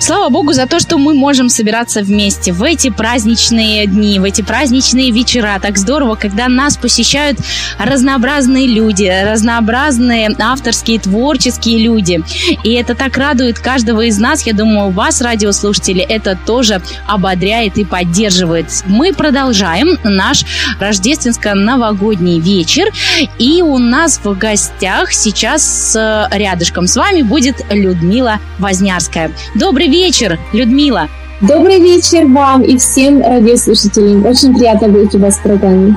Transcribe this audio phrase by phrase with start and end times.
[0.00, 4.42] Слава Богу за то, что мы можем собираться вместе в эти праздничные дни, в эти
[4.42, 5.58] праздничные вечера.
[5.60, 7.38] Так здорово, когда нас посещают
[7.78, 12.22] разнообразные люди, разнообразные авторские, творческие люди.
[12.62, 14.46] И это так радует каждого из нас.
[14.46, 18.66] Я думаю, вас, радиослушатели, это тоже ободряет и поддерживает.
[18.86, 20.44] Мы продолжаем наш
[20.78, 22.88] рождественско-новогодний вечер.
[23.38, 25.94] И у нас в гостях сейчас
[26.30, 29.32] рядышком с вами будет Людмила Вознярская.
[29.56, 31.08] Добрый вечер, Людмила.
[31.40, 34.26] Добрый вечер вам и всем радиослушателям.
[34.26, 35.96] Очень приятно быть у вас в программе.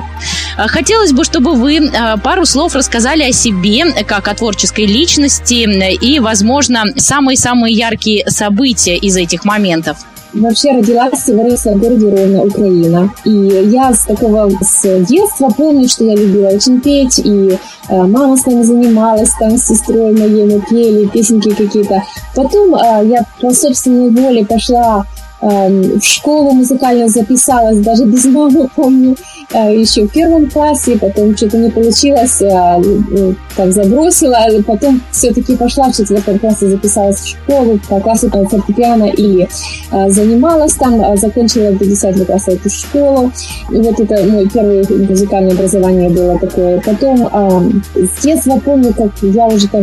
[0.56, 5.66] А, хотелось бы, чтобы вы а, пару слов рассказали о себе, как о творческой личности
[5.94, 9.98] и, возможно, самые-самые яркие события из этих моментов.
[10.34, 13.10] Вообще родилась и выросла в городе Ровно, Украина.
[13.24, 17.58] И я с такого с детства помню, что я любила очень петь, и
[17.88, 22.02] э, мама с нами занималась, там с сестрой моей мы пели песенки какие-то.
[22.34, 25.04] Потом э, я по собственной воле пошла
[25.42, 29.16] э, в школу музыкальную записалась, даже без мамы помню.
[29.54, 35.90] Э, еще в первом классе, потом что-то не получилось, э, там забросила, потом все-таки пошла
[35.90, 41.84] в четвертом классе, записалась в школу по классу фортепиано и э, занималась там, закончила до
[41.84, 43.30] 10 класса эту школу.
[43.70, 46.80] И вот это мое первое музыкальное образование было такое.
[46.80, 49.82] Потом с детства помню, как я уже там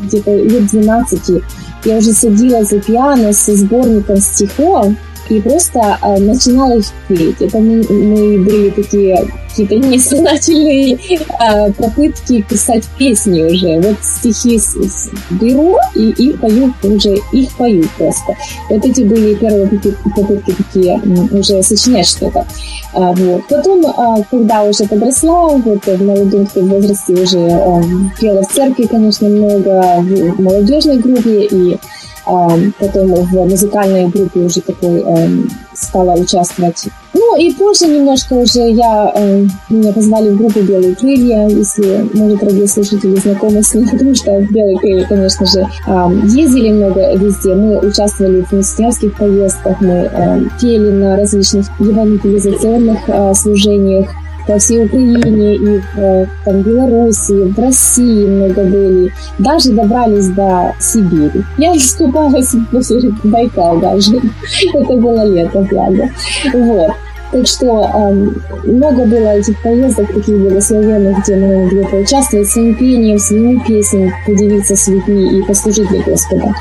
[0.00, 1.42] где-то лет 12
[1.84, 4.88] я уже садила за пиано со сборником стихов,
[5.28, 7.40] и просто э, начинала их петь.
[7.40, 13.80] Это мы, мы были такие какие-то несознательные э, попытки писать песни уже.
[13.80, 18.34] Вот стихи с, с, беру и их пою, уже их пою просто.
[18.70, 21.00] Вот эти были первые попытки такие
[21.32, 22.46] уже сочинять что-то.
[22.94, 23.46] А, вот.
[23.48, 27.82] Потом, а, когда уже подросла, вот в молодом возрасте уже а,
[28.18, 31.78] пела в церкви, конечно, много, в молодежной группе и
[32.78, 35.04] потом в музыкальной группе уже такой
[35.74, 36.88] стала участвовать.
[37.14, 39.12] Ну и позже немножко уже я,
[39.70, 44.78] меня позвали в группу «Белые крылья», если, может, радиослушатели знакомы с ней, потому что «Белые
[44.78, 45.66] крылья», конечно же,
[46.24, 47.54] ездили много везде.
[47.54, 52.98] Мы участвовали в миссионерских поездках, мы пели на различных евангелизационных
[53.36, 54.08] служениях,
[54.48, 59.12] по всей Украине, и в э, там, Беларуси, в России много были.
[59.38, 61.44] Даже добрались до Сибири.
[61.58, 64.16] Я искупалась в Байкал даже.
[64.74, 66.08] Это было лето, правда.
[66.54, 66.92] Вот.
[67.30, 68.12] Так что э,
[68.64, 74.76] много было этих поездок, таких благословенных, где мы могли поучаствовать своим пением, своими песнями, поделиться
[74.76, 76.54] с людьми и послужить для Господа.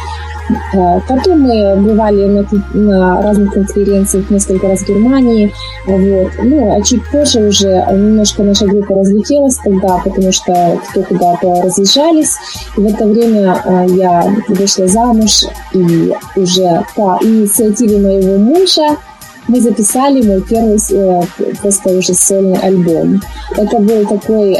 [0.74, 5.54] Э, потом мы бывали на, на разных конференциях несколько раз в Германии.
[5.86, 6.32] Вот.
[6.44, 12.36] Ну, а чуть позже уже немножко наша группа разлетелась тогда, потому что кто куда-то разъезжались.
[12.78, 18.98] И в это время э, я вышла замуж, и уже по инициативе моего мужа
[19.48, 21.22] мы записали мой первый э,
[21.62, 23.22] просто уже сольный альбом.
[23.56, 24.58] Это был такой,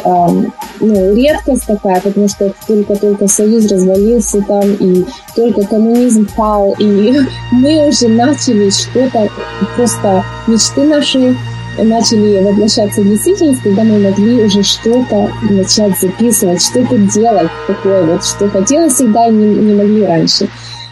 [0.80, 5.06] ну, редкость такая, потому что только-только Союз развалился там, и
[5.36, 7.20] только коммунизм пал, и
[7.52, 9.30] мы уже начали что-то,
[9.76, 11.36] просто мечты наши
[11.84, 18.26] начали воплощаться в действительность, когда мы могли уже что-то начать записывать, что-то делать такое вот,
[18.26, 20.50] что хотелось всегда и не, не могли раньше.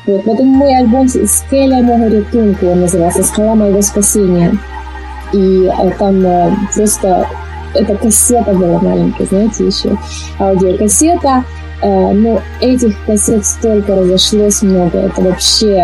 [0.08, 4.58] Вот, потом мой альбом «Скеля моего рятунку» он назывался «Скала моего спасения».
[5.34, 7.28] И а, там а, просто
[7.74, 9.98] эта кассета была маленькая, знаете, еще
[10.40, 11.44] аудиокассета.
[11.82, 15.00] А, но этих кассет столько разошлось много.
[15.00, 15.82] Это вообще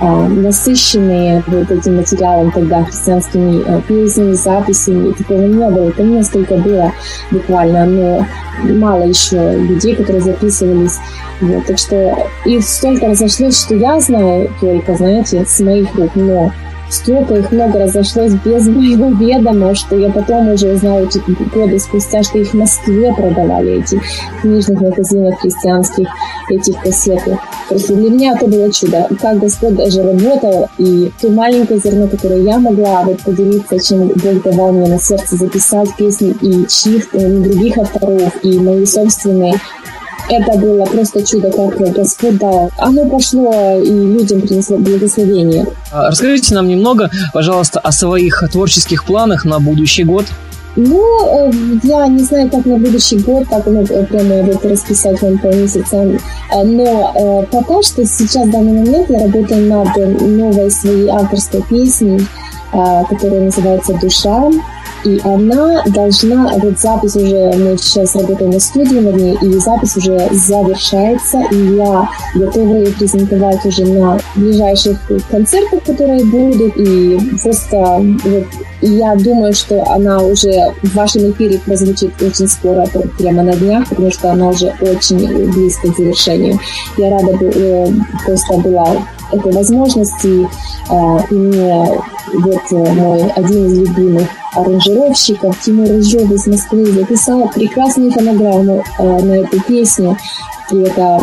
[0.00, 5.12] а, насыщенные вот этим материалом тогда христианскими а, песнями, записями.
[5.12, 5.88] Такого не было.
[5.88, 6.92] Это несколько было
[7.30, 8.26] буквально, но
[8.62, 10.98] мало еще людей, которые записывались.
[11.40, 16.52] Вот, так что их столько разошлось, что я знаю только, знаете, с моих рук, но
[16.90, 21.08] столько их много разошлось без моего ведома, что я потом уже узнала
[21.54, 24.00] годы спустя, что их в Москве продавали, эти
[24.42, 26.08] книжных магазинах христианских,
[26.50, 27.38] эти кассеты.
[27.68, 29.08] Просто для меня это было чудо.
[29.20, 34.42] Как Господь даже работал, и то маленькое зерно, которое я могла вот поделиться, чем Бог
[34.42, 39.54] давал мне на сердце записать песни и чьих-то других авторов, и мои собственные,
[40.30, 42.70] это было просто чудо, как Господь дал.
[42.78, 45.66] Оно пошло и людям принесло благословение.
[45.92, 50.26] А, расскажите нам немного, пожалуйста, о своих творческих планах на будущий год.
[50.76, 55.38] Ну, э, я не знаю, как на будущий год, так ну, прямо вот расписать вам
[55.38, 56.18] по месяцам.
[56.54, 62.20] Э, но пока что сейчас, в данный момент, я работаю над новой своей авторской песней,
[62.70, 64.48] которая называется «Душа».
[65.04, 69.96] И она должна, вот запись уже, мы сейчас работаем на студии над ней, и запись
[69.96, 74.98] уже завершается, и я готова ее презентовать уже на ближайших
[75.30, 77.76] концертах, которые будут, и просто
[78.24, 78.46] вот
[78.82, 82.86] я думаю, что она уже в вашем эфире прозвучит очень скоро,
[83.18, 86.58] прямо на днях, потому что она уже очень близко к завершению.
[86.96, 87.88] Я рада бы, э,
[88.24, 90.48] просто была этой возможности,
[90.90, 91.86] э, и мне
[92.34, 99.32] вот э, мой один из любимых аранжировщиков Тимур Рыжов из Москвы записал прекрасную фонограмму на
[99.38, 100.16] эту песню.
[100.72, 101.20] И это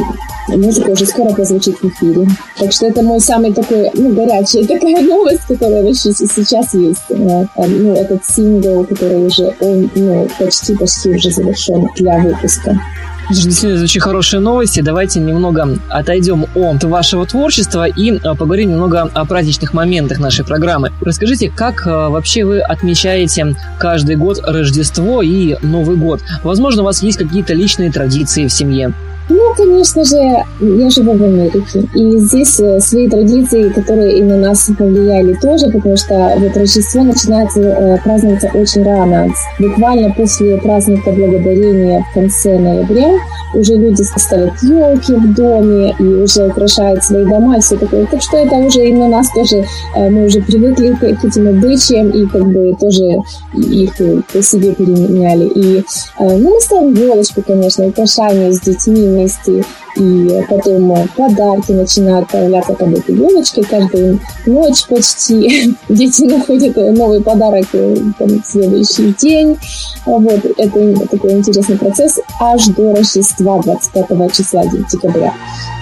[0.56, 2.28] музыка уже скоро прозвучит в эфире.
[2.58, 7.04] Так что это мой самый такой, ну, горячая такая новость, которая сейчас есть.
[7.10, 12.80] Э, ну, этот сингл, который уже, он, ну, почти-почти уже завершен для выпуска.
[13.30, 14.80] Действительно, очень хорошие новости.
[14.80, 20.94] Давайте немного отойдем от вашего творчества и э, поговорим немного о праздничных моментах нашей программы.
[21.02, 26.22] Расскажите, как э, вообще вы отмечаете каждый год Рождество и Новый год?
[26.44, 28.94] Возможно, у вас есть какие-то личные традиции в семье?
[29.30, 30.16] Ну, конечно же,
[30.62, 35.70] я живу в Америке, и здесь э, свои традиции, которые и на нас повлияли тоже,
[35.70, 39.30] потому что вот Рождество начинается э, праздноваться очень рано,
[39.60, 43.18] буквально после праздника Благодарения в конце ноября
[43.54, 48.06] уже люди ставят елки в доме и уже украшают свои дома и все такое.
[48.06, 49.66] Так что это уже и на нас тоже,
[49.96, 53.18] э, мы уже привыкли к, этим обычаям и как бы тоже
[53.54, 53.94] их
[54.32, 55.48] по себе переменяли.
[55.48, 55.84] И
[56.20, 59.64] ну, мы ставим елочку, конечно, украшания с детьми, вместе,
[59.96, 63.64] и потом подарки начинают появляться под этой елочкой.
[63.64, 69.58] Каждую ночь почти дети находят новый подарок там, в следующий день.
[70.06, 75.34] Вот, это такой интересный процесс аж до Рождества 25 числа декабря.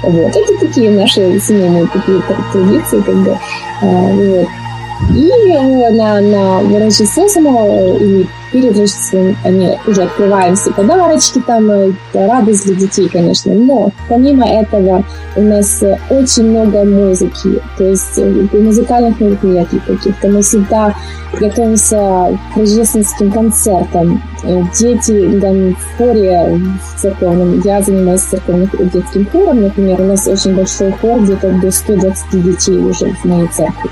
[0.03, 2.21] Вот, это такие наши семейные такие
[2.51, 3.37] традиции, как бы,
[3.81, 4.47] а, вот.
[5.13, 7.67] И э, на, на Рождество самого
[8.55, 13.53] перед Рождеством они уже открываем все подарочки, там э, радость для детей, конечно.
[13.53, 15.03] Но помимо этого
[15.35, 18.17] у нас э, очень много музыки, то есть
[18.53, 20.29] музыкальных мероприятий каких-то.
[20.29, 20.95] Мы всегда
[21.37, 24.23] готовимся к рождественским концертам.
[24.79, 30.55] Дети там, в хоре в церковном, я занимаюсь церковным детским хором, например, у нас очень
[30.55, 33.89] большой хор, где-то до 120 детей уже в моей церкви.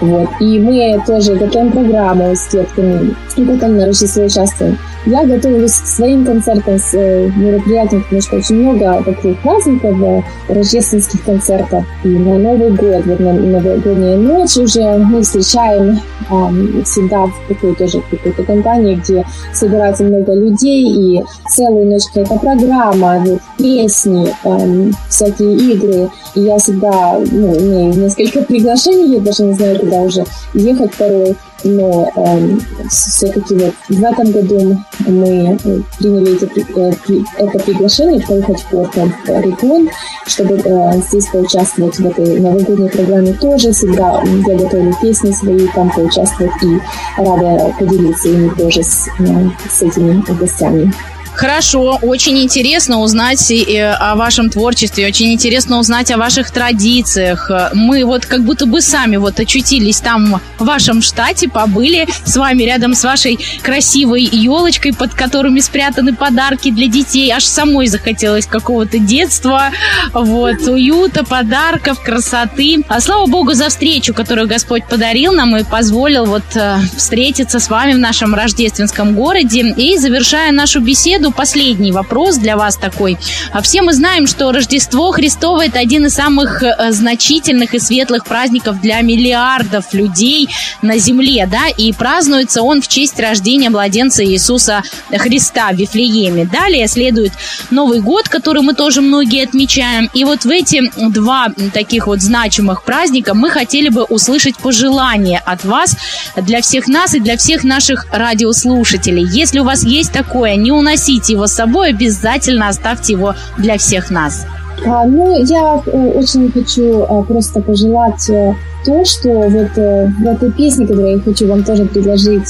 [0.00, 0.28] Вот.
[0.40, 4.78] И мы тоже готовим программу с детками, и потом на Рождество участвуем.
[5.06, 10.22] Я готовлюсь к своим концертам, с э, мероприятиям, потому что очень много таких праздников, э,
[10.48, 11.84] рождественских концертов.
[12.02, 17.76] И на Новый год, вот на новогоднюю ночь уже мы встречаем э, всегда в такой
[17.76, 24.90] тоже какой-то компании, где собирается много людей, и целую ночь какая-то программа, вот, песни, э,
[25.08, 26.08] всякие игры.
[26.36, 30.24] И я всегда ну, имею несколько приглашений, я даже не знаю, куда уже
[30.54, 32.56] ехать порой но э,
[32.88, 36.92] все-таки вот в этом году мы э, приняли это, э,
[37.38, 39.88] это приглашение поехать в Портленд, в регион,
[40.26, 43.72] чтобы э, здесь поучаствовать в этой новогодней программе тоже.
[43.72, 46.78] Всегда я готовлю песни свои, там поучаствовать и
[47.16, 50.92] рада поделиться ими тоже с, э, с этими гостями.
[51.36, 53.52] Хорошо, очень интересно узнать
[54.00, 57.50] о вашем творчестве, очень интересно узнать о ваших традициях.
[57.74, 62.62] Мы вот как будто бы сами вот очутились там в вашем штате, побыли с вами
[62.62, 67.30] рядом с вашей красивой елочкой, под которыми спрятаны подарки для детей.
[67.30, 69.70] Аж самой захотелось какого-то детства,
[70.14, 72.82] вот, уюта, подарков, красоты.
[72.88, 77.68] А слава богу за встречу, которую Господь подарил нам и позволил вот э, встретиться с
[77.68, 79.74] вами в нашем рождественском городе.
[79.76, 83.18] И завершая нашу беседу, среду последний вопрос для вас такой.
[83.52, 88.24] А все мы знаем, что Рождество Христово– это один из самых э, значительных и светлых
[88.24, 90.48] праздников для миллиардов людей
[90.82, 96.44] на земле, да, и празднуется он в честь рождения младенца Иисуса Христа в Вифлееме.
[96.44, 97.32] Далее следует
[97.70, 100.10] Новый год, который мы тоже многие отмечаем.
[100.14, 105.64] И вот в эти два таких вот значимых праздника мы хотели бы услышать пожелания от
[105.64, 105.96] вас
[106.36, 109.24] для всех нас и для всех наших радиослушателей.
[109.24, 113.78] Если у вас есть такое, не уносите носите его с собой, обязательно оставьте его для
[113.78, 114.46] всех нас.
[114.86, 118.54] А, ну, я э, очень хочу а, просто пожелать э,
[118.84, 122.48] то, что вот э, в этой песне, которую я хочу вам тоже предложить,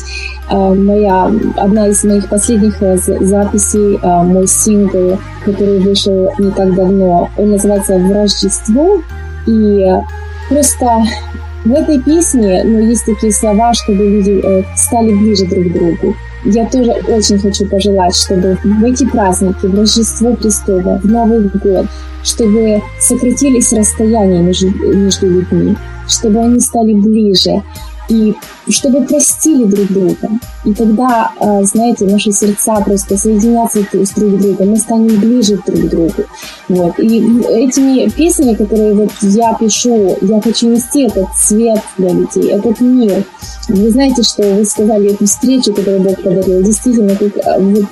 [0.49, 7.99] моя, одна из моих последних записей, мой сингл, который вышел не так давно, он называется
[7.99, 9.03] «В Рождество»,
[9.49, 9.85] и
[10.49, 10.87] просто
[11.67, 16.65] в этой песне ну, есть такие слова, чтобы люди стали ближе друг к другу я
[16.67, 21.87] тоже очень хочу пожелать, чтобы в эти праздники, в Рождество Христово, в Новый год,
[22.23, 25.77] чтобы сократились расстояния между, между людьми,
[26.09, 27.63] чтобы они стали ближе.
[28.09, 28.35] И
[28.69, 30.29] чтобы простили друг друга.
[30.65, 35.81] И тогда, а, знаете, наши сердца просто соединятся с друг другом, мы станем ближе друг
[35.81, 36.25] к другу.
[36.69, 36.99] Вот.
[36.99, 42.81] И этими песнями, которые вот я пишу, я хочу нести этот свет для людей, этот
[42.81, 43.25] мир.
[43.69, 46.63] Вы знаете, что вы сказали эту встречу, которую Бог подарил.
[46.63, 47.85] Действительно, как а, вот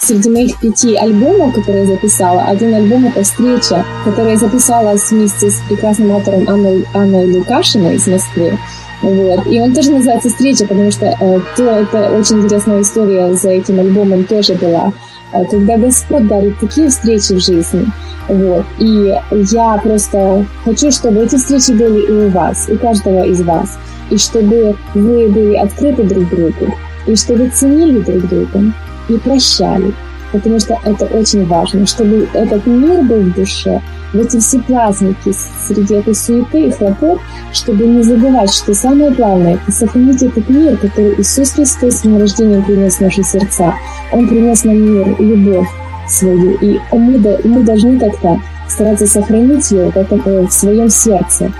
[0.00, 5.50] среди моих пяти альбомов, которые я записала, один альбом— это встреча, которую я записала вместе
[5.50, 8.58] с прекрасным автором Анной, Анной Лукашиной из Москвы.
[9.02, 9.46] Вот.
[9.46, 13.78] И он тоже называется «Встреча», потому что э, то, это очень интересная история за этим
[13.78, 14.92] альбомом тоже была.
[15.32, 17.86] Э, когда Господь дарит такие встречи в жизни.
[18.28, 18.64] Вот.
[18.78, 19.14] И
[19.52, 23.78] я просто хочу, чтобы эти встречи были и у вас, у каждого из вас.
[24.10, 26.74] И чтобы вы были открыты друг другу.
[27.06, 28.72] И чтобы ценили друг друга
[29.08, 29.94] и прощали.
[30.36, 33.80] Потому что это очень важно, чтобы этот мир был в душе,
[34.12, 35.32] в эти все праздники,
[35.66, 37.18] среди этой суеты и хлопот,
[37.52, 42.62] чтобы не забывать, что самое главное– это сохранить этот мир, который Иисус Христос своим рождением
[42.62, 43.74] принес в наши сердца.
[44.12, 45.68] Он принес нам мир, любовь
[46.06, 51.50] свою, и мы, мы должны как-то стараться сохранить ее в, этом, в своем сердце.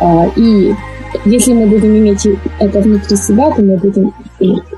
[0.00, 0.74] А, и
[1.24, 2.26] если мы будем иметь
[2.58, 4.12] это внутри себя, то мы будем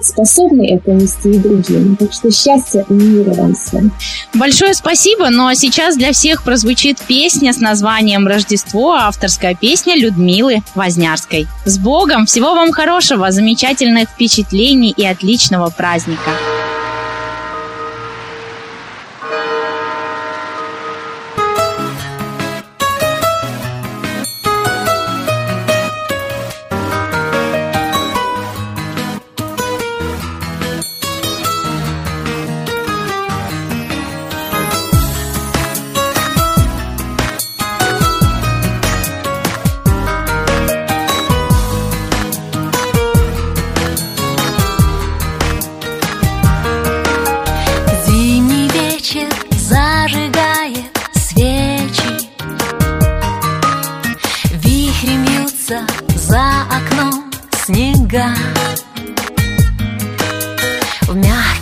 [0.00, 1.96] способны это нести и другим.
[1.96, 3.92] Так что счастья и мира вам всем.
[4.34, 5.30] Большое спасибо.
[5.30, 11.46] Ну а сейчас для всех прозвучит песня с названием «Рождество», авторская песня Людмилы Вознярской.
[11.64, 12.26] С Богом!
[12.26, 16.30] Всего вам хорошего, замечательных впечатлений и отличного праздника!
[16.36, 16.55] пришло,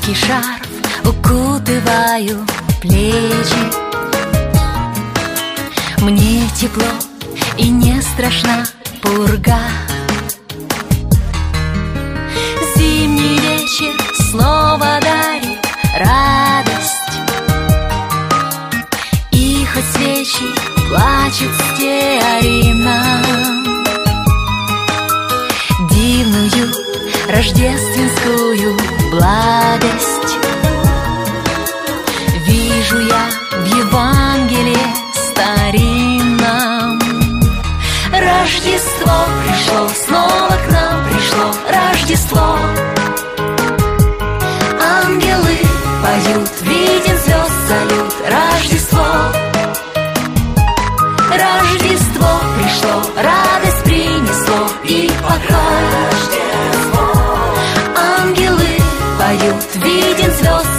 [0.05, 0.69] легкий шарф
[1.05, 2.47] укутываю
[2.81, 3.63] плечи.
[6.01, 6.85] Мне тепло
[7.57, 8.65] и не страшна
[9.03, 9.59] пурга.
[12.77, 13.95] Зимний вечер
[14.31, 15.59] снова дарит
[15.99, 16.93] радость.
[19.33, 20.47] И хоть свечи
[20.89, 23.64] плачет стеарина
[27.35, 28.77] рождественскую
[29.11, 30.44] благость.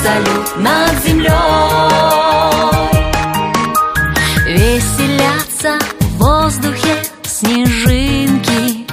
[0.06, 1.32] салют над землей.
[4.46, 8.86] Веселятся в воздухе снежинки,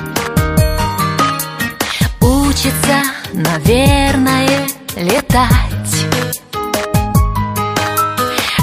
[2.20, 3.02] учатся,
[3.34, 4.66] наверное,
[4.96, 5.96] летать.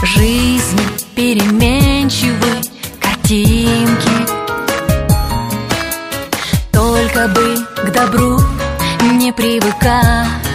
[0.01, 0.81] Жизнь
[1.15, 2.61] переменчивы
[2.99, 4.17] картинки,
[6.71, 8.39] только бы к добру
[9.19, 10.48] не привыкать.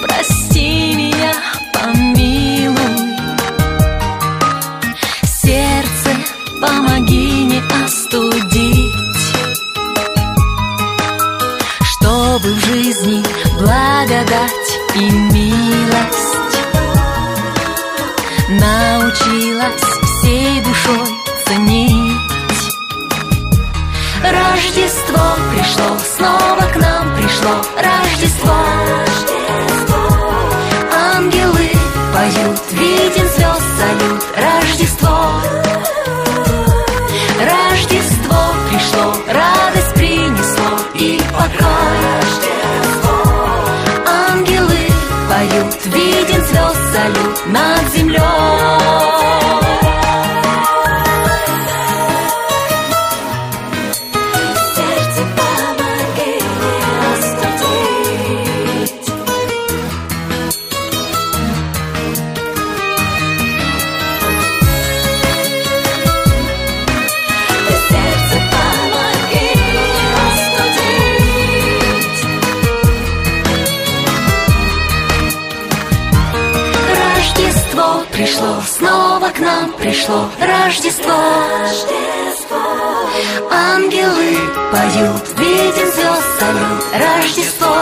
[0.00, 0.53] pra sempre.
[79.34, 81.12] К нам пришло Рождество.
[83.50, 84.38] Ангелы
[84.70, 87.74] поют, виден звезд салют Рождество.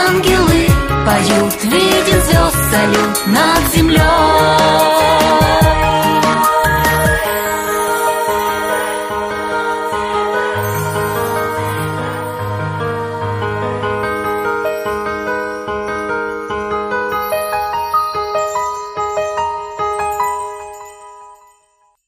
[0.08, 0.68] Ангелы
[1.06, 4.33] поют, виден звезд салют над землей.